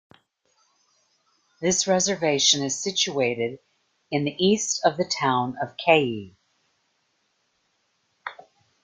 This 1.61 1.85
reservation 1.87 2.63
is 2.63 2.81
situated 2.81 3.59
in 4.09 4.23
the 4.25 4.35
east 4.43 4.81
of 4.83 4.97
the 4.97 5.05
town 5.05 5.55
of 5.61 5.77
Cayey. 5.77 6.37